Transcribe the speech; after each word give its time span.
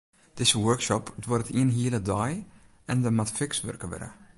Dizze 0.37 0.57
workshop 0.59 1.13
duorret 1.21 1.49
in 1.49 1.69
hiele 1.77 2.01
dei 2.09 2.31
en 2.91 2.97
der 3.03 3.13
moat 3.17 3.31
fiks 3.39 3.57
wurke 3.65 3.87
wurde. 3.91 4.09